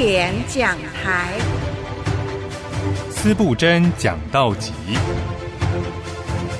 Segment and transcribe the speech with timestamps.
[0.00, 1.32] 典讲台。
[3.10, 4.70] 司布真讲道集。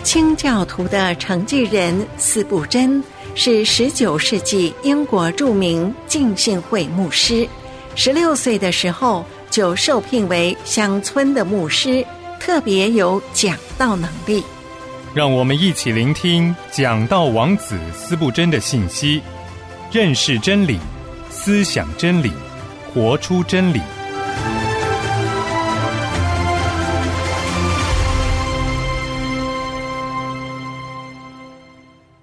[0.02, 3.00] 清教徒的承继人司布真
[3.36, 7.48] 是十九世纪英国著名浸信会牧师。
[7.94, 12.04] 十六岁的时候就受聘为乡村的牧师，
[12.40, 14.42] 特别有讲道能力。
[15.14, 19.22] 让我们一起聆听讲道王子司布真的信息，
[19.92, 20.80] 认识真理，
[21.30, 22.32] 思想真理，
[22.98, 23.80] 活出真理。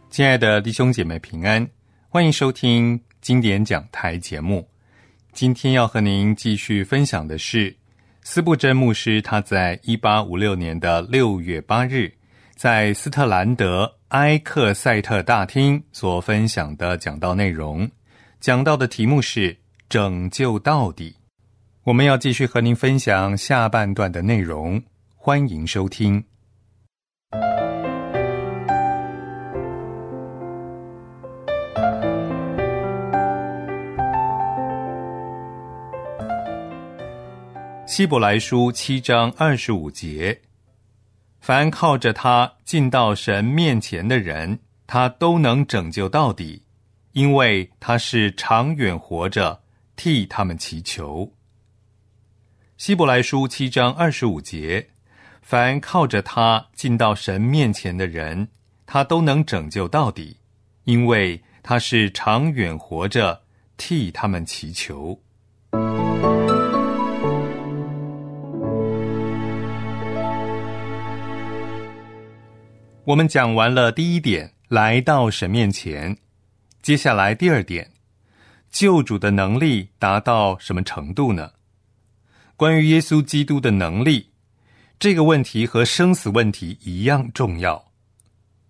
[0.10, 1.66] 亲爱的弟兄姐妹平安，
[2.10, 4.68] 欢迎收听经典讲台节目。
[5.32, 7.74] 今天要和您继续分享的是
[8.24, 12.12] 斯布真牧师他在一八五六年的六月八日，
[12.58, 17.90] 在斯特兰德埃克塞特大厅所分享的讲道内容。
[18.42, 19.58] 讲到的题目是
[19.90, 21.16] “拯救到底”。
[21.86, 24.82] 我们要继续和您分享下半段的内容，
[25.16, 26.24] 欢迎收听。
[37.88, 40.42] 希伯来书七章二十五节：
[41.40, 46.64] 凡靠着他进到神面前的人，他都能拯救到底，
[47.14, 49.62] 因为他是长远活着，
[49.96, 51.34] 替他们祈求。
[52.78, 54.90] 希伯来书七章二十五节：
[55.42, 58.50] 凡靠着他进到神面前的人，
[58.86, 60.38] 他都能拯救到底，
[60.84, 63.44] 因为他是长远活着，
[63.78, 65.22] 替他们祈求。
[73.06, 76.18] 我们讲完了第一点，来到神面前。
[76.82, 77.92] 接下来第二点，
[78.76, 81.54] 救主的能力达到什么程度呢？
[82.58, 84.32] 关于耶稣基督的能力，
[85.00, 87.94] 这个问题和生死问题一样重要。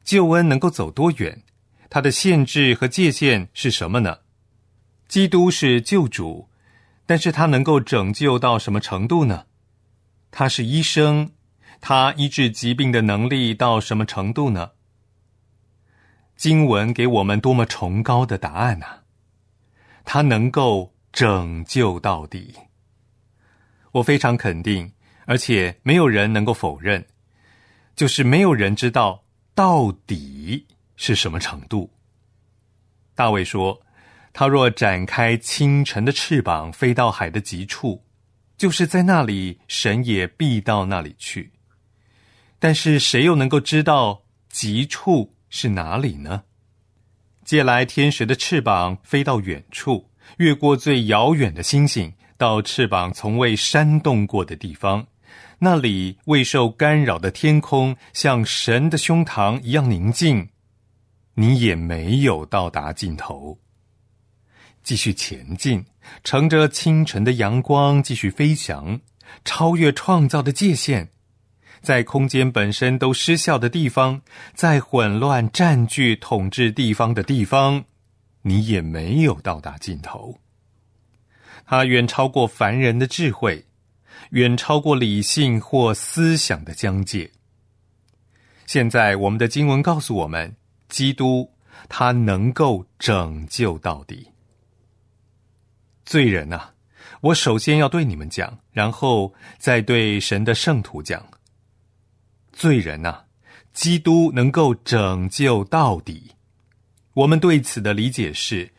[0.04, 1.42] 救恩能够走多远？
[1.90, 4.20] 它的限制和界限是什么呢？
[5.08, 6.50] 基督是救主，
[7.08, 9.46] 但是他能够拯救到什么程度呢？
[10.30, 11.32] 他是医生。
[11.82, 14.70] 他医治疾病的能力到什么程度呢？
[16.38, 19.00] 经文给我们多么崇高的答案呐！
[20.06, 22.54] 他能够拯救到底，
[23.92, 24.90] 我非常肯定，
[25.26, 27.06] 而且没有人能够否认，
[27.96, 29.24] 就是没有人知道
[29.54, 30.66] 到底
[30.96, 31.92] 是什么程度。
[33.16, 33.82] 大卫说
[34.32, 38.04] ：“他若展开清晨的翅膀，飞到海的极处，
[38.58, 41.52] 就是在那里，神也必到那里去。”
[42.60, 46.44] 但是谁又能够知道极处是哪里呢？
[47.46, 55.06] 借来天使的翅膀飞到远处，越过最遥远的星星，到翅膀从未扇动过的地方，
[55.60, 60.50] 那里未受干扰的天空，像神的胸膛一样宁静。
[61.36, 63.60] 你也没有到达尽头，
[64.84, 65.86] 继续前进，
[66.24, 69.00] 乘着清晨的阳光继续飞翔，
[69.44, 71.10] 超越创造的界限。
[71.86, 74.22] 在空间本身都失效的地方，
[74.56, 77.86] 在混乱占据统治地方的地方，
[78.42, 80.40] 你也没有到达尽头。
[81.66, 83.66] 它远超过凡人的智慧，
[84.32, 87.32] 远超过理性或思想的疆界。
[88.66, 90.56] 现在，我们的经文告诉我们，
[90.90, 91.52] 基督
[91.88, 94.28] 他能够拯救到底。
[96.04, 96.62] 罪人呐，
[97.22, 101.24] 我首先要对你们讲，然后再对神的圣徒讲。
[102.56, 103.26] 罪人呐，
[103.74, 106.32] 基督能够拯救到底。
[107.14, 108.72] 我们对此的理解是，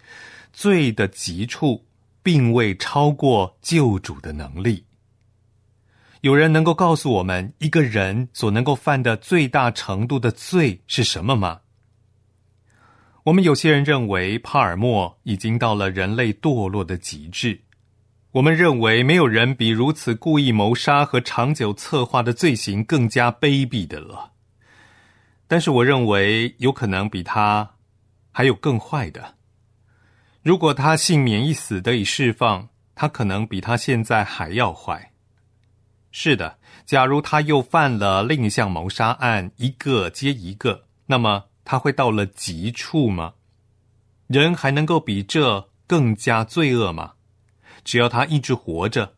[0.50, 1.84] 罪的极处
[2.22, 4.86] 并未超过救主的能力。
[6.22, 11.60] 有人能够告诉我们，一个人所能够犯的最大程度的罪是什么吗？
[13.24, 17.60] 我们有些人认为，帕尔默已经到了人类堕落的极致。
[18.36, 24.32] 我们认为没有人比如此故意谋杀和长久策划的罪行更加卑鄙的了。
[25.48, 27.76] 但是，我认为有可能比他
[28.30, 29.36] 还有更坏的。
[30.42, 35.12] 如果他幸免一死得以释放，他可能比他现在还要坏。
[36.10, 43.32] 是的，假如他又犯了另一项谋杀案，一个接一个，那么他会到了极处吗？
[44.26, 47.14] 人还能够比这更加罪恶吗？
[47.86, 49.14] 只要他一直活着，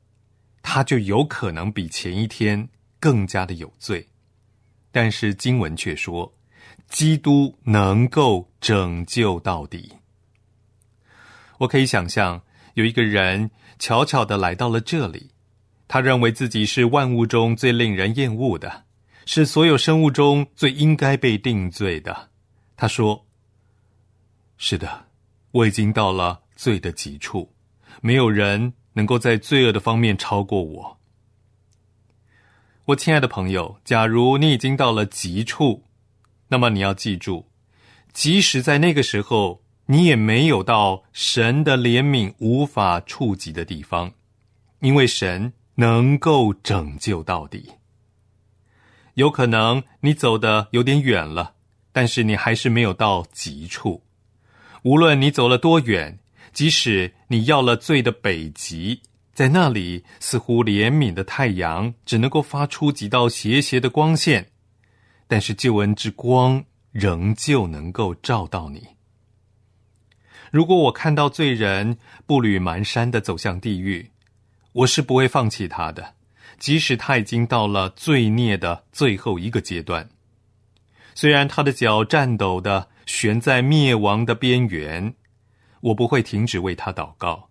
[0.61, 2.69] 他就有可能比前一天
[3.01, 4.07] 更加的有罪。
[4.93, 6.31] 但是经文却说，
[6.87, 9.91] 基督能够拯救到底。
[11.57, 12.43] 我可以想象，
[12.75, 15.31] 有一个人悄悄的来到了这里，
[15.89, 18.85] 他认为自己是万物中最令人厌恶的，
[19.25, 22.29] 是所有生物中最应该被定罪的。
[22.77, 23.27] 他说
[24.59, 25.07] ：“是的，
[25.53, 27.51] 我已经到了罪的极处，
[28.01, 30.99] 没有人能够在罪恶的方面超过我。”
[32.87, 35.85] 我亲爱的朋友，假如你已经到了极处，
[36.49, 37.47] 那么你要记住，
[38.13, 39.63] 即使在那个时候。
[39.91, 44.13] 你也没有到神的怜悯无法触及的地方，
[44.81, 47.73] 因为神能够拯救到底。
[49.15, 51.55] 有可能你走的有点远了，
[51.91, 54.03] 但是你还是没有到极处。
[54.83, 56.19] 无论你走了多远，
[56.59, 59.01] 即使你要了罪的北极，
[59.33, 64.51] 在那里似乎怜悯的太阳只能够发出几道斜斜的光线，
[65.29, 68.85] 但是救恩之光仍旧能够照到你。
[70.51, 71.97] 如果我看到罪人
[72.27, 74.11] 步履蹒跚的走向地狱，
[74.73, 76.15] 我是不会放弃他的，
[76.59, 80.11] 即使他已经到了罪孽的最后一个阶段。
[81.15, 85.15] 虽然他的脚颤抖的悬在灭亡的边缘，
[85.81, 87.49] 我不会停止为他祷告。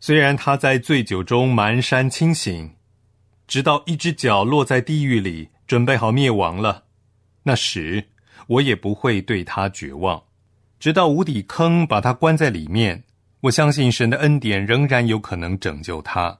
[0.00, 2.70] 虽然他在醉酒中蹒跚清醒，
[3.46, 6.84] 直到一只脚落在地狱里，准备好灭亡了，
[7.42, 8.08] 那时
[8.46, 10.22] 我也不会对他绝望。
[10.78, 13.02] 直到无底坑把他关在里面，
[13.40, 16.38] 我相信神的恩典仍然有可能拯救他。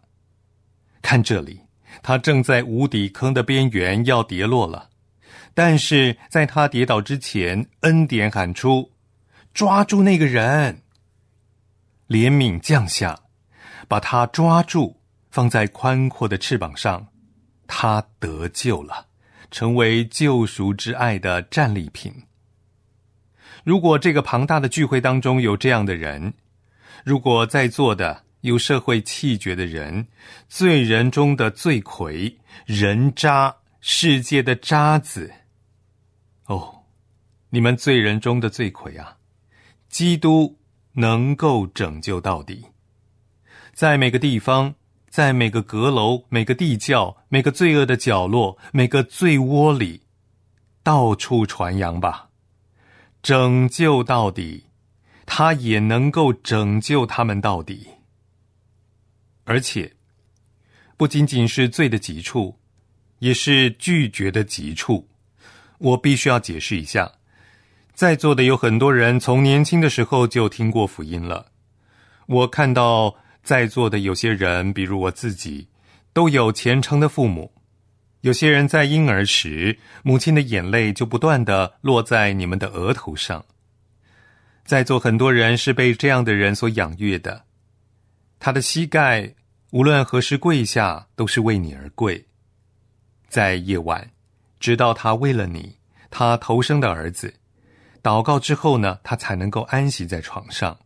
[1.03, 1.61] 看这里，
[2.03, 4.91] 他正在无底坑的边缘要跌落了，
[5.55, 8.93] 但是在他跌倒之前，恩典喊出
[9.53, 10.83] ：“抓住那个人！”
[12.09, 13.21] 怜悯降下，
[13.87, 14.97] 把他抓住，
[15.31, 17.07] 放在宽阔的翅膀上，
[17.67, 19.07] 他得救了，
[19.51, 22.13] 成为救赎之爱的战利品。
[23.63, 26.33] 如果这个庞大的聚会当中有这样的人，
[27.05, 30.07] 如果在座的有社会气绝的人，
[30.49, 35.31] 罪人中的罪魁，人渣，世界的渣子，
[36.47, 36.85] 哦，
[37.51, 39.17] 你们罪人中的罪魁啊！
[39.89, 40.58] 基督
[40.99, 42.67] 能够拯救到底，
[43.73, 44.75] 在每个地方，
[45.09, 50.03] 在每个阁楼、每个地窖、每个罪恶的角落、每个罪窝里，
[50.83, 52.31] 到处传扬吧。
[53.23, 54.65] 拯救到底，
[55.25, 57.87] 他也能够拯救他们到底。
[59.45, 59.95] 而且，
[60.97, 62.59] 不仅仅是罪的极处，
[63.21, 65.09] 也是拒绝的极处。
[65.79, 67.13] 我必须要解释一下，
[67.99, 71.47] 在座的有很多人从年轻的时候就听过福音了。
[72.27, 75.67] 我看到在座的有些人，比如我自己，
[76.13, 77.53] 都有虔诚的父母。
[78.21, 83.45] 有些人在婴儿时，母亲的眼泪就不断的落在你们的额头上。
[84.65, 87.47] 在座很多人是被这样的人所养育的，
[88.39, 89.35] 他的膝盖
[89.73, 92.25] 无论何时跪下，都是为你而跪。
[93.29, 94.09] 在夜晚，
[94.61, 95.79] 直到他为了你，
[96.11, 97.35] 他投生的儿子
[98.03, 100.79] 祷告之后呢，他才能够安息在床上。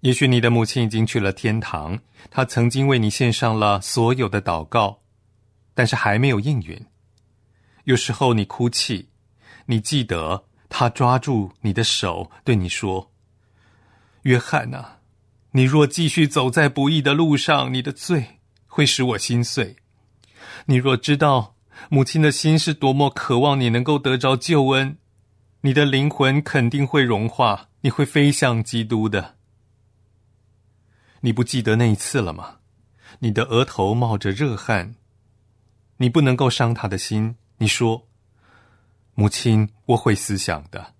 [0.00, 1.98] 也许你的母亲已经去了天堂，
[2.30, 5.00] 她曾经为你献上了所有的祷告。
[5.74, 6.84] 但是还没有应允。
[7.84, 9.08] 有时候你哭泣，
[9.64, 13.10] 你记得他抓住你的手，对你说
[14.24, 14.98] ：“约翰呐，
[15.52, 19.76] 你若继续走在不义的路上，你的罪会使我心碎。
[20.66, 21.56] 你若知道
[21.88, 24.98] 母亲的心是多么渴望你能够得着救恩，
[25.62, 29.36] 你的灵魂肯定会融化，你会飞向基督的。
[31.20, 32.58] 你不记得那一次了吗？
[33.20, 34.94] 你的额头冒着热汗。”
[35.98, 37.36] 你不能够伤他的心。
[37.58, 38.08] 你说
[39.14, 40.94] ：“母亲，我会思想的。”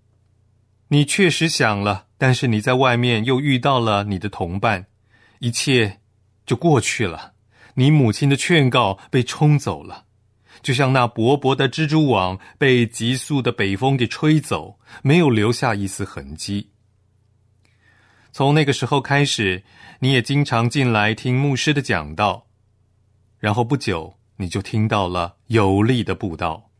[0.87, 4.85] 你确实想了，但是你在外面又遇到了你的同伴，
[5.39, 5.99] 一切
[6.45, 7.33] 就过去了。
[7.73, 10.05] 你母亲的劝告被冲走了，
[10.63, 16.71] 就像那薄薄的蜘蛛网被急速的北风给吹走，没有留下一丝痕迹。
[18.31, 19.63] 从那个时候开始，
[19.99, 22.47] 你也经常进来听牧师的讲道，
[23.37, 24.15] 然后不久。
[24.37, 26.71] 你就听到了有力的布道，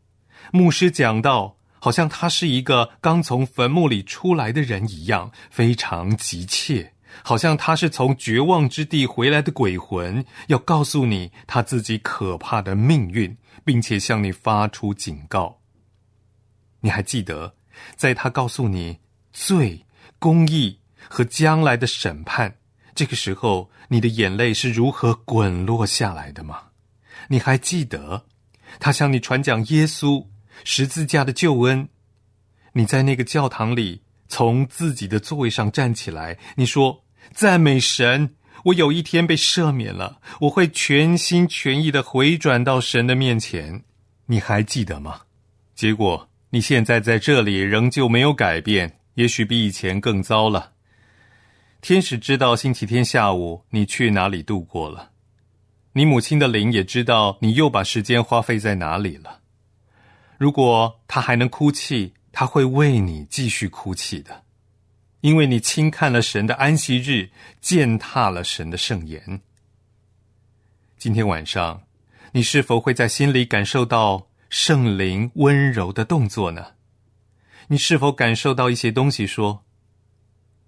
[0.50, 15.60] 牧师讲道，好像他是一个刚从坟墓里出来的人一样，非常急切，好像他是从绝望之地回来的鬼魂，要告诉你他自己可怕的命运，并且向你发出警告。
[16.80, 17.56] 你还记得，
[17.96, 19.00] 在他告诉你
[19.32, 19.84] 罪、
[20.18, 20.78] 公义
[21.08, 22.58] 和将来的审判
[22.94, 26.64] 这个时候，你的眼泪是如何滚落下来的吗？
[27.28, 28.26] 你还记得，
[28.78, 30.26] 他向你传讲耶稣
[30.62, 31.88] 十字架的救恩。
[32.74, 38.34] 你在那个教堂里，从自己的座位上站起来，你说：“赞美神。
[38.64, 43.84] 我有一天被赦免了，我会全心全意的回转到神的面前。
[44.26, 45.22] 你还记得吗？
[45.74, 50.72] 结果你现在在这里仍旧没有改变，也许比以前更糟了。
[51.82, 55.10] 天使知道星期天下午你去哪里度过了，
[55.92, 59.40] 你母亲的灵也知道你又把时间花费在哪里了。
[60.38, 64.43] 如果他还能哭泣，他会为你继续哭泣的。
[65.24, 69.40] 因为你轻看了神的安息日，践踏了神的圣言。
[70.98, 71.84] 今天晚上，
[72.32, 76.72] 你是否会在心里感受到圣灵温柔的动作呢？
[77.68, 79.26] 你是否感受到一些东西？
[79.26, 79.64] 说，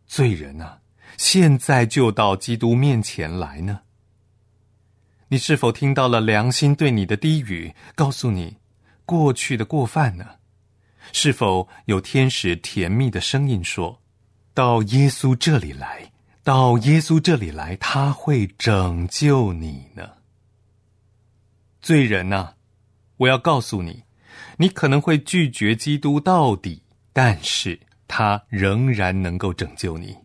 [0.07, 0.81] 罪人啊，
[1.19, 3.83] 现在就到基督面前来呢？
[5.29, 8.57] 你是否听到了良心对你的低语，告诉你
[9.05, 10.37] 过去的过犯呢？
[11.13, 14.01] 是否有天使甜蜜的声音说？
[14.57, 16.11] 到耶稣这里来，
[16.43, 20.09] 到耶稣这里来，他会拯救你呢。
[21.83, 22.55] 罪人呐，
[23.19, 24.05] 我要告诉你，
[24.57, 26.83] 你可能会拒绝基督到底，
[27.13, 30.17] 但是他仍然能够拯救你。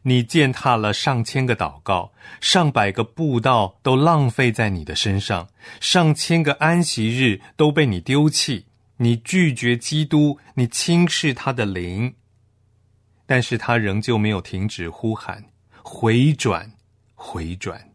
[0.00, 5.46] 你践踏了上千个祷告，上百个布道都浪费在你的身上，
[5.78, 8.64] 上千个安息日都被你丢弃。
[8.96, 12.14] 你拒绝基督，你轻视他的灵。
[13.26, 15.42] 但是他仍旧没有停止呼喊
[15.82, 16.70] ：“回转，
[17.14, 17.92] 回转！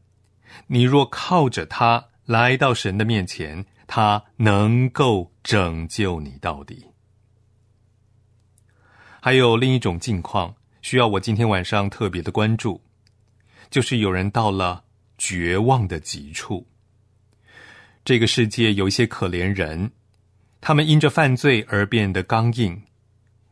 [0.65, 6.87] 你若靠着他来到神的面前，他能够拯救你到底。”
[9.21, 12.81] 还有另一种境况需要我今天晚上特别的关注，
[13.69, 14.83] 就是有人到了
[15.19, 16.65] 绝望的极处。
[18.03, 19.91] 这个世界有一些可怜人，
[20.59, 22.81] 他们因着犯罪而变得刚硬，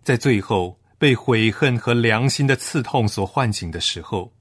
[0.01, 0.79] 在最后。
[0.97, 4.33] 被悔恨和良心的刺痛所唤醒的时候，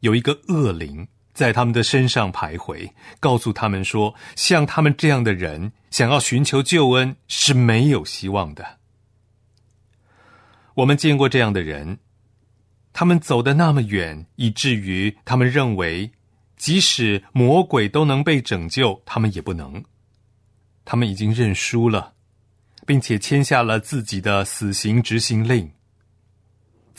[0.00, 8.78] 有一个恶灵在他们的身上徘徊，告诉他们说：像他们这样的人，想要寻求救恩是没有希望的。
[10.74, 11.98] 我们见过这样的人，
[12.92, 16.10] 他们走得那么远，以至于他们认为，
[16.56, 19.84] 即使魔鬼都能被拯救，他们也不能。
[20.84, 22.14] 他们已经认输了，
[22.86, 25.70] 并且签下了自己的死刑执行令。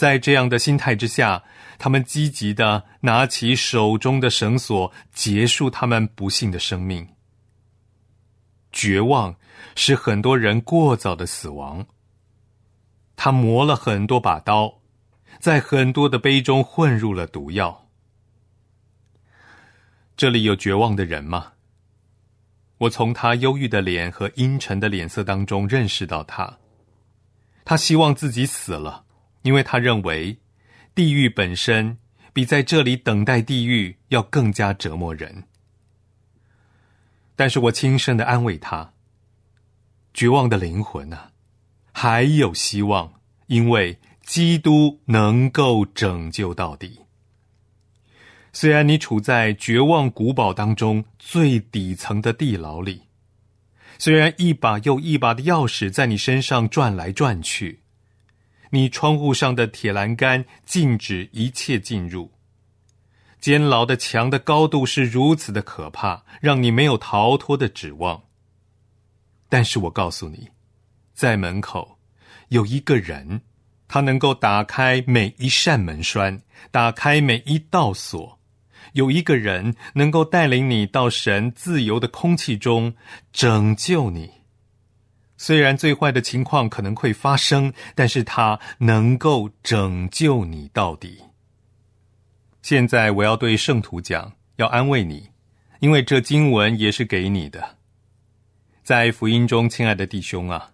[0.01, 1.43] 在这样的心态之下，
[1.77, 7.07] 他们积极的拿起手中的绳索，结束他们不幸的生命。
[8.71, 9.35] 绝望
[9.75, 11.85] 使很多人过早的死亡。
[13.15, 14.79] 他磨了很多把刀，
[15.39, 17.87] 在很多的杯中混入了毒药。
[20.17, 21.51] 这里有绝望的人吗？
[22.79, 26.57] 我从他忧郁的脸和阴沉的脸色当中认识到他。
[27.63, 29.05] 他希望自己死了。
[29.43, 30.37] 因为他认为，
[30.93, 31.97] 地狱本身
[32.33, 35.45] 比在这里等待地狱要更加折磨人。
[37.35, 38.93] 但是我轻声的安慰他
[40.13, 41.31] ：“绝望的灵魂啊，
[41.91, 43.13] 还有希望，
[43.47, 46.99] 因为基督能够拯救到底。
[48.53, 53.03] 虽然你处在绝望古堡当中最底层的地牢里，
[53.97, 57.79] 虽然一把又一把的钥匙在你身上转来转去。”
[58.71, 62.31] 你窗户上的铁栏杆禁止一切进入。
[63.39, 68.23] 监牢的墙的高度是如此的可怕，让你没有逃脱的指望。
[69.49, 70.49] 但是我告诉你，
[71.13, 71.97] 在门口
[72.49, 73.41] 有一个人，
[73.87, 78.39] 他能够打开每一扇门栓，打开每一道锁。
[78.93, 82.93] 有一个人能够带领你到神自由的空气中，
[83.31, 84.40] 拯救你。
[85.43, 91.19] 虽然最坏的情况可能会发生，但是他能够拯救你到底。
[92.61, 95.31] 现在我要对圣徒讲，要安慰你，
[95.79, 97.77] 因为这经文也是给你的。
[98.83, 100.73] 在福音中，亲爱的弟兄啊，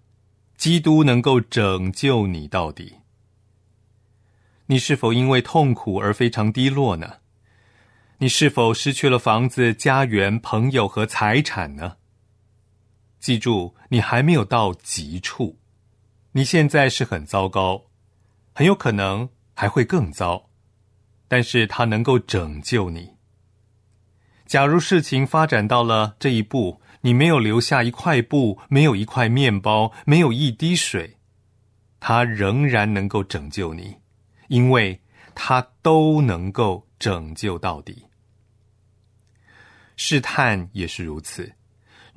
[0.57, 2.95] 基督能够拯救你到底。
[4.65, 7.19] 你是否因为痛苦而非常低落呢？
[8.17, 11.95] 你是否失去了房子、家园、朋友和财产呢？
[13.27, 15.59] 记住，你还没有到极处，
[16.31, 17.87] 你现在是很糟糕，
[18.53, 20.49] 很有可能还会更糟，
[21.27, 23.15] 但是他能够拯救你。
[24.45, 31.17] 假如事情发展到了这一步，你没有留下一块布，没有一块面包，没有一滴水，
[31.99, 33.93] 他仍然能够拯救你，
[34.47, 35.01] 因为
[35.35, 38.05] 他都能够拯救到底。
[39.97, 41.56] 试探也是如此。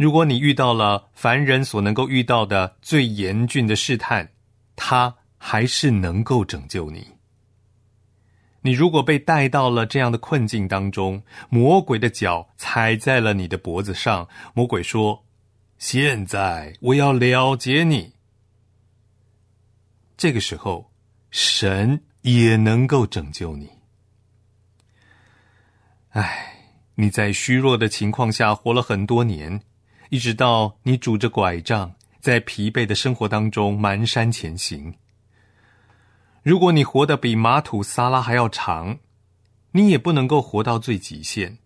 [0.01, 4.27] 如果你遇到了凡人所能够遇到的最严峻的试探，
[4.75, 7.07] 他还是能够拯救你。
[8.63, 15.27] 你如果被带到了这样的困境当中，魔鬼的脚踩在了你的脖子上，魔鬼说
[15.77, 18.15] ：“现在我要了结你。”
[20.17, 20.91] 这个时候，
[21.31, 23.69] 神也能够拯救你。
[26.13, 26.55] 唉，
[26.95, 29.61] 你在虚弱的情况下活了很多年，
[30.11, 34.93] 一直到你拄着拐杖，在疲惫的生活当中蹒跚前行。
[36.43, 38.99] 如果你活得比马土萨拉还要长，
[39.73, 41.59] 你也不能够活到最极限。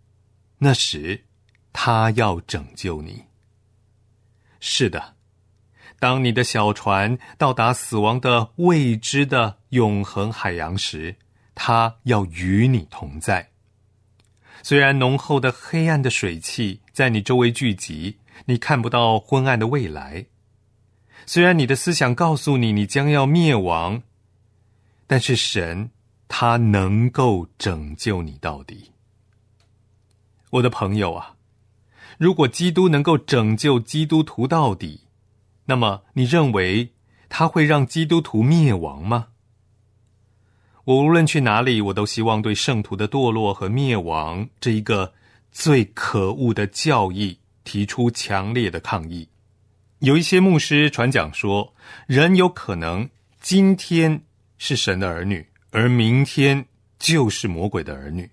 [0.59, 1.25] 那时，
[1.73, 3.25] 他要拯救你。
[4.61, 5.15] 是的，
[5.99, 11.17] 当你的小船到达死亡的未知的永恒海洋时，
[11.55, 13.51] 他要与你同在。
[14.63, 20.27] 虽然浓厚的黑暗的水汽在你周围聚集，你看不到昏暗的未来；
[21.27, 24.03] 虽然你的思想告诉你你将要灭亡。
[25.07, 25.91] 但是神，
[26.29, 28.91] 他能够拯救你到底。
[30.49, 31.37] 我的朋友啊，
[32.17, 35.03] 如果基督能够拯救基督徒到底，
[35.67, 36.95] 那么你认为
[37.29, 39.29] 他会让基督徒灭亡吗？
[40.85, 45.13] 我无论去哪里，我都希望对圣徒的堕落和灭亡这一个
[45.53, 49.29] 最可恶的教义提出强烈的抗议。
[49.99, 51.75] 有一些牧师传讲说，
[52.07, 53.09] 人有可能
[53.41, 54.23] 今天。
[54.57, 56.65] 是神的儿女，而明天
[56.99, 58.31] 就是魔鬼的儿女。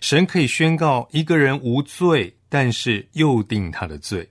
[0.00, 4.26] 神可以宣告一个人无罪，但是又定他的罪。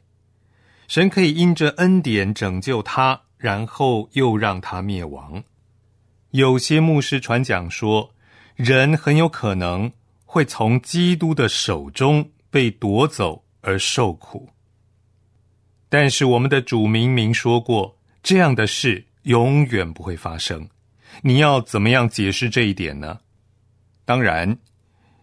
[0.88, 5.44] 神可以因着恩典拯救他，然后又让他灭亡。
[6.32, 8.16] 有些牧师传讲说，
[8.56, 9.92] 人很有可能
[10.26, 14.50] 会从基督的手中被夺走而受苦。
[15.90, 20.68] 但是我们的主明明说过，这样的事永远不会发生。
[21.22, 23.20] 你要怎么样解释这一点呢？
[24.06, 24.58] 当然，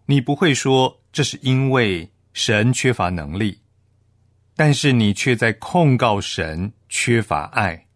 [0.06, 3.60] 你不会说这是因为神缺乏能力，
[4.54, 7.86] 但是你却在控告神缺乏爱。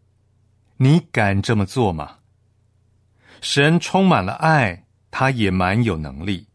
[0.78, 2.18] 你敢这么做吗？
[3.42, 6.46] 神充满了爱，他也蛮有能力，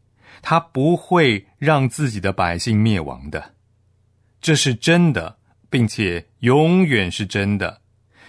[0.41, 3.53] 他不会让自己的百姓灭亡的。
[4.47, 5.37] 这是真的，
[5.69, 7.81] 并且永远是真的。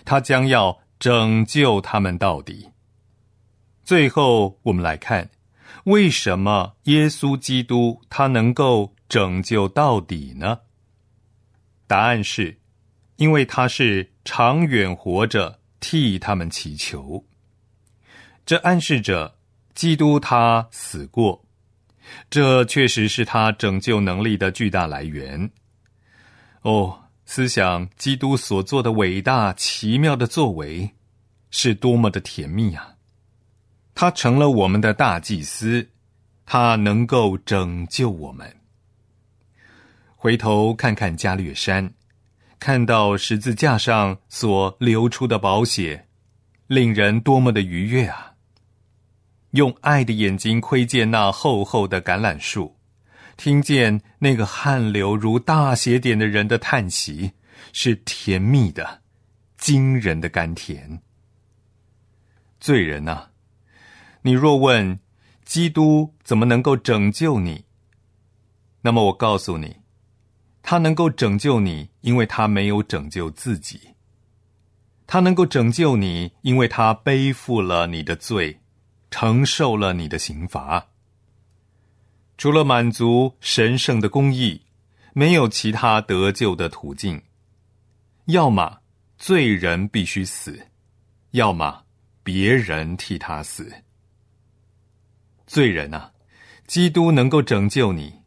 [0.05, 2.71] 他将要拯救他们到底。
[3.85, 5.31] 最后，我们来看，
[5.85, 10.59] 为什么耶稣基督他能够拯救到底呢？
[11.87, 12.59] 答案是，
[13.15, 17.25] 因为他是长远活着替他们祈求。
[18.45, 19.37] 这暗示着
[19.73, 21.45] 基督他死过，
[22.29, 25.49] 这确实是他拯救能力的巨大来源。
[26.69, 30.91] 哦，思想基督所做的伟大奇妙的作为，
[31.51, 32.97] 是多么的甜蜜啊！
[33.95, 35.89] 他成了我们的大祭司，
[36.45, 38.55] 他能够拯救我们。
[40.15, 41.91] 回头看看加略山，
[42.59, 46.07] 看到十字架上所流出的宝血，
[46.67, 48.35] 令人多么的愉悦啊！
[49.53, 52.77] 用爱的眼睛窥见那厚厚的橄榄树，
[53.39, 57.33] 听见那个汗流如大血点的人的叹息，
[57.73, 59.01] 是甜蜜的、
[59.57, 61.01] 惊人的甘甜。
[62.59, 63.29] 罪人呐！
[64.23, 64.99] 你若问
[65.45, 67.65] 基督怎么能够拯救你，
[68.81, 69.77] 那么我告诉你，
[70.61, 73.95] 他能够拯救你，因为他没有拯救自己；
[75.07, 78.59] 他能够拯救你，因为他背负了你的罪，
[79.13, 80.89] 承受了你的刑罚。
[82.39, 84.63] 除了满足神圣的公义，
[85.13, 87.21] 没有其他得救的途径。
[88.27, 88.79] 要么
[89.19, 90.69] 罪人必须死，
[91.33, 91.83] 要么
[92.23, 93.83] 别人替他死。
[95.49, 96.13] 罪人啊，
[96.69, 98.21] 基督能够拯救你，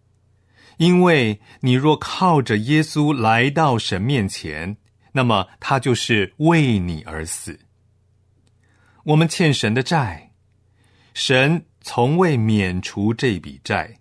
[0.75, 4.75] 因为你若靠着耶稣来到神面前，
[5.13, 7.57] 那么他就是为你而死。
[9.05, 10.31] 我们欠神的债，
[11.13, 13.99] 神从未免除这笔债，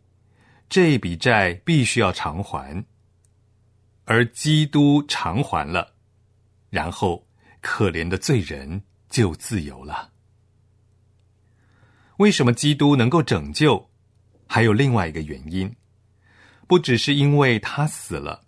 [0.70, 2.84] 这笔债必须要偿还，
[4.04, 5.94] 而基督偿还了，
[6.70, 7.26] 然后
[7.60, 10.12] 可怜的罪人就自由了。
[12.18, 13.90] 为什么基督能够拯救？
[14.46, 15.74] 还有另外一个原因，
[16.68, 18.44] 不只是因为他死了，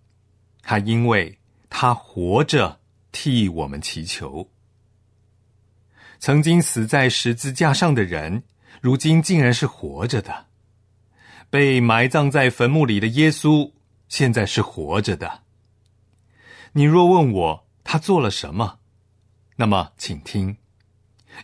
[0.62, 2.80] 还因为他活着
[3.10, 4.48] 替我们祈求。
[6.20, 8.44] 曾经死在十字架上的人，
[8.80, 10.46] 如今竟然是活着的；
[11.52, 13.72] 被埋葬在坟墓里的耶稣，
[14.08, 15.42] 现在是活着的。
[16.72, 18.78] 你若问我他做了什么，
[19.56, 20.56] 那么请听，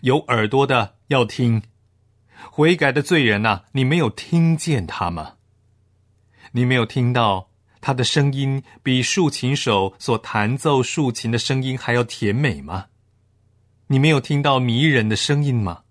[0.01, 1.63] 有耳朵的要听。
[2.51, 5.35] 悔改的罪人呐，你没有听见他吗？
[6.53, 7.51] 你没有听到
[7.83, 12.87] 他的声音比竖琴手所弹奏竖琴的声音还要甜美吗？
[13.89, 15.83] 你没有听到迷人的声音吗？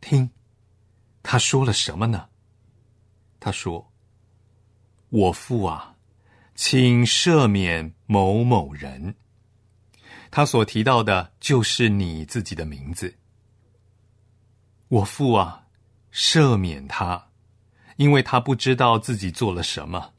[0.00, 0.30] 听，
[1.22, 2.28] 他说了什么呢？
[3.44, 3.92] 他说
[5.10, 5.96] ：“我父啊，
[6.54, 9.16] 请赦免某某人。”
[10.32, 13.14] 他所提到的就是你自己的名字。
[14.88, 15.66] 我父啊，
[16.10, 17.28] 赦免他，
[17.96, 20.14] 因为他不知道自己做了什么。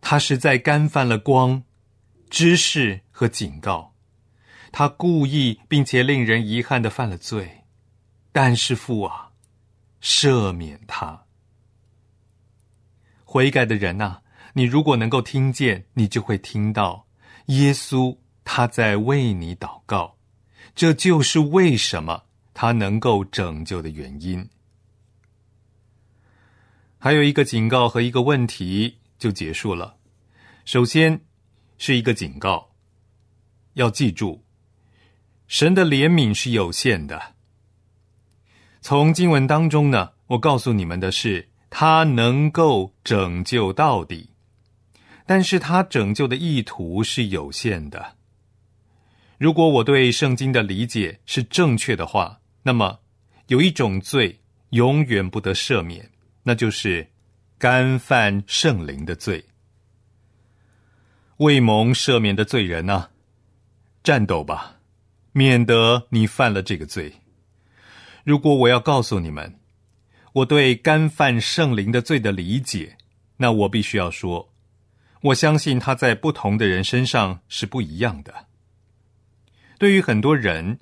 [0.00, 1.62] 他实在干犯了光、
[2.30, 3.92] 知识和警告。
[4.72, 7.64] 他故意并且令人遗憾的犯了罪，
[8.32, 9.32] 但是父啊，
[10.00, 11.25] 赦免他。
[13.36, 14.22] 悔改的人呐，
[14.54, 17.06] 你如果能够听见，你就会听到
[17.46, 20.16] 耶稣他在为你祷告。
[20.74, 22.22] 这就是为什么。
[22.58, 24.48] 他能够拯救的原因，
[26.96, 29.98] 还有一个警告和一个问题就结束了。
[30.64, 31.20] 首先
[31.76, 32.70] 是一个警告，
[33.74, 34.42] 要记住，
[35.46, 37.34] 神的怜悯是有限的。
[38.80, 44.30] 从经文当中呢，我告诉你们的是，他能够拯救到底，
[45.26, 48.14] 但是他拯救的意图是有限的。
[49.38, 52.40] 如果我对圣经的理解是正确的话。
[52.68, 52.98] 那么，
[53.46, 56.10] 有一种罪永远不得赦免，
[56.42, 57.12] 那就是
[57.58, 59.44] 干犯圣灵的罪。
[61.36, 63.10] 未蒙赦免的罪人呐，
[64.02, 64.80] 战斗吧，
[65.30, 67.20] 免得你犯了这个罪。
[68.24, 69.60] 如果我要告诉你们
[70.36, 72.98] 我对干犯圣灵的罪的理解，
[73.38, 74.52] 那我必须要说，
[75.22, 78.46] 我相信他在不同的人身上是不一样的。
[79.78, 80.78] 对于很多人。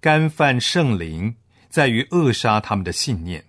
[0.00, 1.36] 干犯圣灵，
[1.68, 3.44] 在于扼杀他们的信念。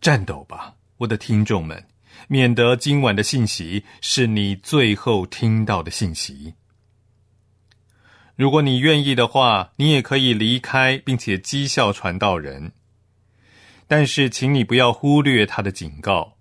[0.00, 1.86] 战斗吧，我的听众们，
[2.26, 6.54] 免得今晚的信息是你最后听到的信息。
[8.34, 12.72] 如果你愿意的话，你也可以离开，并且讥笑传道人。
[13.86, 16.36] 但是，请你不要忽略他的警告。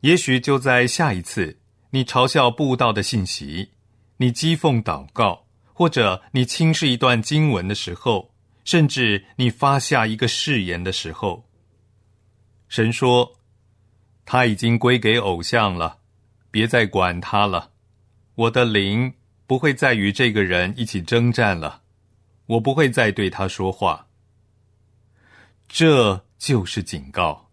[0.00, 1.58] 也许就在下一次，
[1.90, 3.70] 你嘲笑布道的信息，
[4.18, 5.44] 你讥讽祷告。
[5.76, 8.32] 或者你轻视一段经文的时候，
[8.64, 11.48] 甚至你发下一个誓言的时候，
[12.68, 13.40] 神说
[14.24, 15.98] 他已经归给偶像了，
[16.52, 17.72] 别再管他了。
[18.36, 19.12] 我的灵
[19.48, 21.82] 不会再与这个人一起征战了，
[22.46, 24.06] 我不会再对他说话。
[25.66, 27.50] 这就是警告。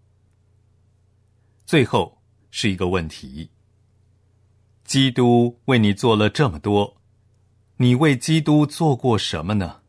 [1.66, 3.50] 最后是一个问题：
[4.84, 7.02] 基督为你做了这么多。
[7.78, 9.80] 你为基督做过什么呢？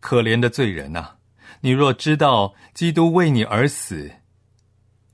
[0.00, 1.18] 可怜的罪人呐！
[1.60, 4.10] 你若知道基督为你而死，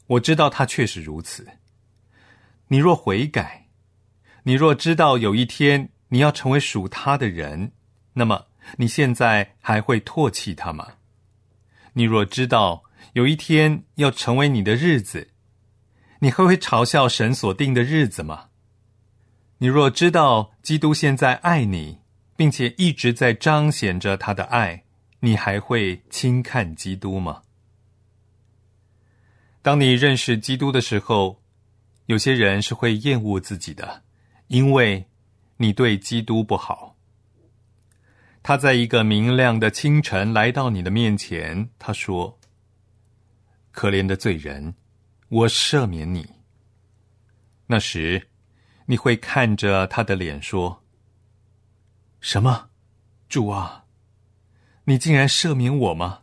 [0.06, 1.46] 我知道他确实如此。
[2.68, 3.68] 你若悔改，
[4.44, 7.72] 你若知道有一天你要成为属他的人，
[8.14, 8.46] 那么
[8.78, 10.94] 你现在还会唾弃他吗？
[11.94, 15.30] 你若知道有一天要成为你的日子，
[16.20, 18.50] 你还会嘲笑神所定的日子吗？
[19.58, 22.00] 你若知道基督现在爱你，
[22.36, 24.84] 并且一直在彰显着他的爱，
[25.20, 27.42] 你还会轻看基督吗？
[29.62, 31.40] 当你认识基督的时候，
[32.06, 34.02] 有些人是会厌恶自己的，
[34.48, 35.06] 因为
[35.56, 36.93] 你对基督不好。
[38.44, 42.38] 他在一个明亮的清晨来到你的面前，他说
[43.72, 44.76] ：“可怜的罪人，
[45.28, 46.24] 我赦免你。”
[47.66, 48.28] 那时。
[48.86, 50.84] 你会看着他的脸说
[52.20, 52.68] ：“什么，
[53.30, 53.86] 主啊，
[54.84, 56.20] 你竟然赦免我吗？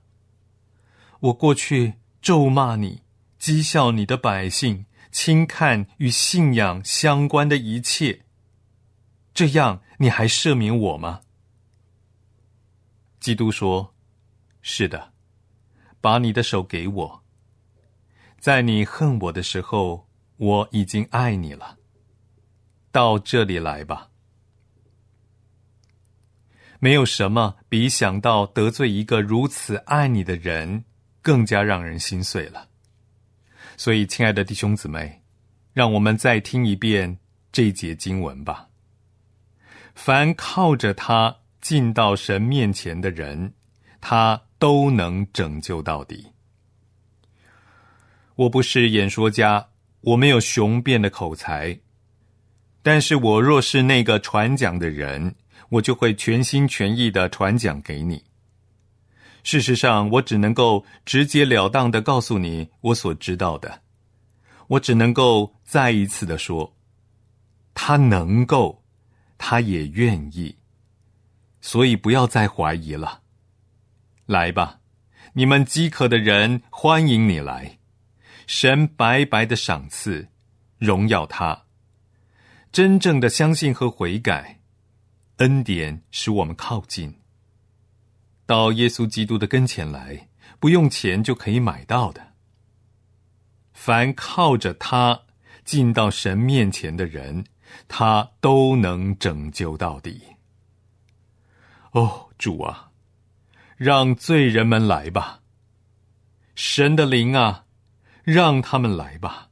[1.21, 3.01] 我过去咒骂你，
[3.39, 8.21] 讥笑你的百姓，轻看与信仰相关的一切，
[9.33, 11.21] 这样你还赦免我吗？”
[13.21, 13.93] 基督说
[14.61, 15.13] ：“是的，
[16.01, 17.23] 把你的手给我，
[18.39, 21.77] 在你恨我的时候，我已经爱你了。”
[22.91, 24.09] 到这里来吧。
[26.79, 30.83] 没有什么比想到得罪一个如此爱你的人
[31.21, 32.67] 更加让人心碎了。
[33.77, 35.21] 所以，亲爱的弟兄姊妹，
[35.73, 37.19] 让我们再听一遍
[37.51, 38.67] 这节经文吧。
[39.93, 43.53] 凡靠着他进到神面前的人，
[44.01, 46.25] 他都能拯救到底。
[48.35, 49.69] 我不是演说家，
[50.01, 51.79] 我没有雄辩的口才。
[52.81, 55.35] 但是我若是那个传讲的人，
[55.69, 58.23] 我就会全心全意的传讲给你。
[59.43, 63.81] 事实上，我只能够直截了当的告诉你我所知道的。
[64.67, 66.75] 我只能够再一次的说，
[67.73, 68.83] 他能够，
[69.37, 70.55] 他也愿意。
[71.61, 73.21] 所以不要再怀疑了。
[74.25, 74.79] 来吧，
[75.33, 77.77] 你们饥渴的人，欢迎你来。
[78.47, 80.27] 神白白的赏赐，
[80.77, 81.63] 荣耀他。
[82.71, 84.59] 真正的相信和悔改，
[85.37, 87.13] 恩典使我们靠近。
[88.45, 92.33] 到耶稣基督的跟前来，不用钱就可以买到的。
[93.73, 95.21] 凡靠着他
[95.63, 97.45] 进到神面前的人，
[97.87, 100.21] 他都能拯救到底。
[101.91, 102.91] 哦，主啊，
[103.77, 105.41] 让罪人们来吧！
[106.55, 107.65] 神的灵啊，
[108.23, 109.49] 让他们来吧！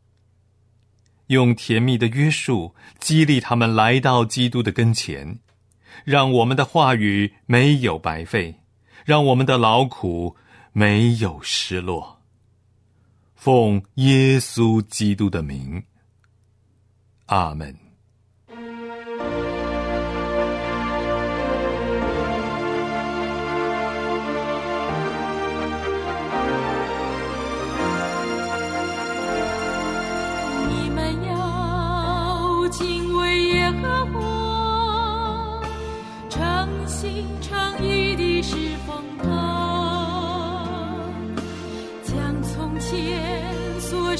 [1.28, 5.40] 用甜蜜的约束激励他们来到基督的跟前，
[6.04, 8.56] 让我们的话语没有白费。
[9.06, 10.36] 让我们的劳苦
[10.72, 12.22] 没有失落。
[13.34, 15.84] 奉耶稣基督的名，
[17.26, 17.89] 阿门。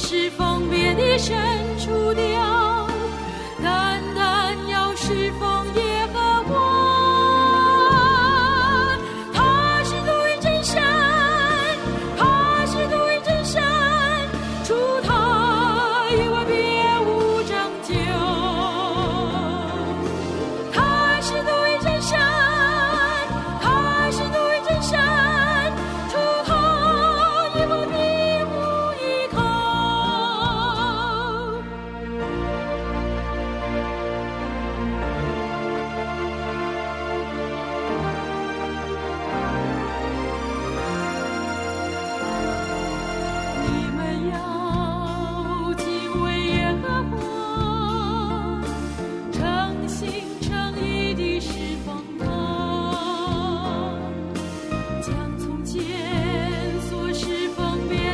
[0.02, 1.69] 是分别的神。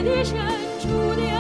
[0.07, 0.37] 的神
[0.81, 1.36] 除掉，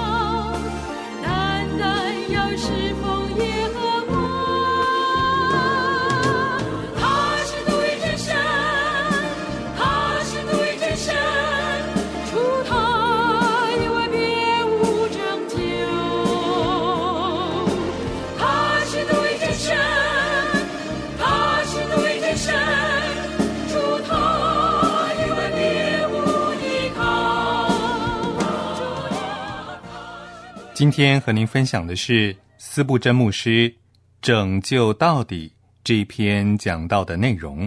[30.76, 33.70] 今天和您分享的是斯布真牧师
[34.20, 35.48] 《拯救到底》
[35.82, 37.66] 这篇讲到的内容。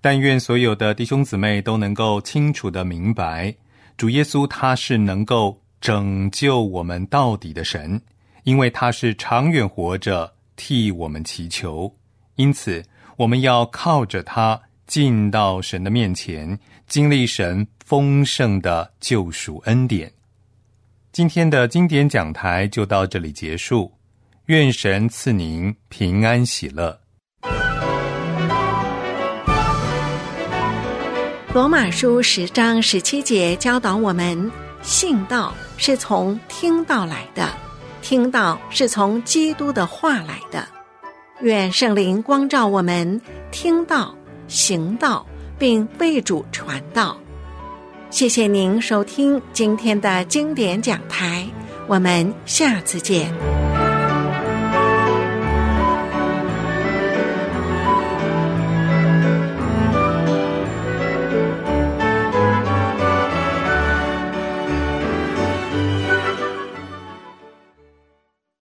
[0.00, 3.52] 但愿所有的弟兄姊妹都能够清楚的明白，
[3.96, 8.00] 主耶稣他是能够拯救我们到底的神，
[8.44, 11.92] 因为他是长远活着替我们祈求。
[12.36, 12.80] 因此，
[13.16, 20.12] 我们要靠着他进到神的面前，经历神丰盛的救赎恩典。
[21.10, 23.90] 今天的经典讲台就到这里结束，
[24.46, 27.00] 愿神赐您平安喜乐。
[31.54, 34.50] 罗马书十章十七节教导我们，
[34.82, 37.48] 信道是从听道来的，
[38.00, 40.68] 听道是从基督的话来的。
[41.40, 44.14] 愿圣灵光照我们，听道、
[44.46, 45.26] 行道，
[45.58, 47.18] 并为主传道。
[48.10, 51.46] 谢谢您收听今天的经典讲台，
[51.86, 53.67] 我们下次见。